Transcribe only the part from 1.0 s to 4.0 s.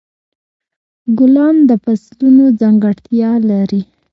ګلان د فصلونو ځانګړتیا لري.